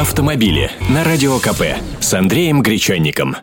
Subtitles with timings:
[0.00, 1.62] автомобили на Радио КП
[1.98, 3.36] с Андреем Гречанником.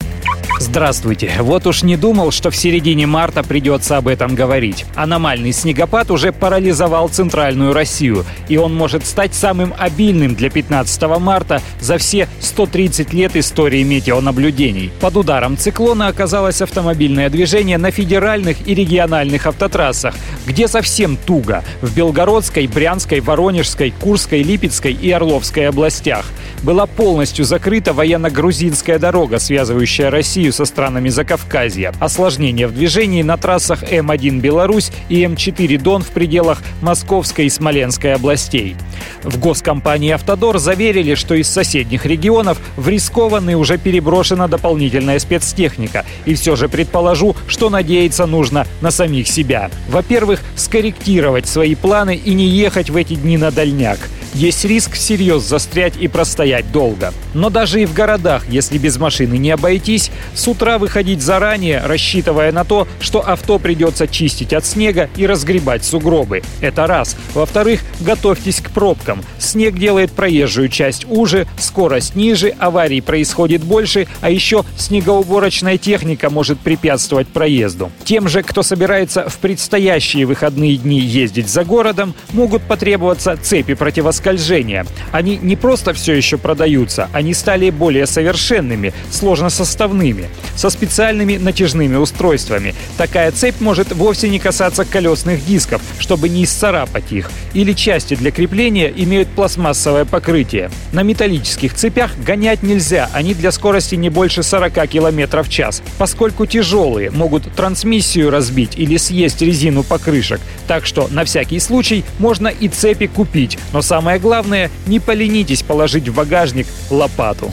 [0.57, 1.33] Здравствуйте.
[1.41, 4.86] Вот уж не думал, что в середине марта придется об этом говорить.
[4.96, 11.61] Аномальный снегопад уже парализовал центральную Россию, и он может стать самым обильным для 15 марта
[11.81, 14.91] за все 130 лет истории метеонаблюдений.
[15.01, 20.15] Под ударом циклона оказалось автомобильное движение на федеральных и региональных автотрассах,
[20.46, 26.25] где совсем туго– в Белгородской, Брянской, Воронежской, Курской, Липецкой и Орловской областях.
[26.64, 31.93] Была полностью закрыта военно-грузинская дорога, связывающая Россию со странами Закавказья.
[32.00, 38.14] Осложнения в движении на трассах М1 Беларусь и М4 Дон в пределах Московской и Смоленской
[38.14, 38.75] областей.
[39.23, 46.05] В госкомпании «Автодор» заверили, что из соседних регионов в рискованный уже переброшена дополнительная спецтехника.
[46.25, 49.69] И все же предположу, что надеяться нужно на самих себя.
[49.89, 54.00] Во-первых, скорректировать свои планы и не ехать в эти дни на дальняк
[54.36, 57.14] есть риск всерьез застрять и простоять долго.
[57.34, 62.52] Но даже и в городах, если без машины не обойтись, с утра выходить заранее, рассчитывая
[62.52, 66.44] на то, что авто придется чистить от снега и разгребать сугробы.
[66.59, 67.16] Это раз.
[67.33, 69.23] Во-вторых, готовьтесь к пробкам.
[69.39, 76.59] Снег делает проезжую часть уже, скорость ниже, аварий происходит больше, а еще снегоуборочная техника может
[76.59, 77.89] препятствовать проезду.
[78.03, 84.24] Тем же, кто собирается в предстоящие выходные дни ездить за городом, могут потребоваться цепи противоскользания
[84.25, 84.87] скольжения.
[85.11, 92.73] Они не просто все еще продаются, они стали более совершенными, сложносоставными, со специальными натяжными устройствами.
[92.97, 97.29] Такая цепь может вовсе не касаться колесных дисков, чтобы не исцарапать их.
[97.53, 100.71] Или части для крепления имеют пластмассовое покрытие.
[100.91, 105.83] На металлических цепях гонять нельзя, они для скорости не больше 40 км в час.
[105.99, 110.41] Поскольку тяжелые, могут трансмиссию разбить или съесть резину покрышек.
[110.67, 113.59] Так что на всякий случай можно и цепи купить.
[113.71, 117.52] Но самое Самое главное, не поленитесь положить в багажник лопату.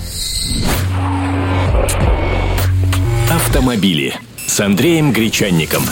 [3.28, 4.14] Автомобили
[4.46, 5.82] с Андреем Гречанником.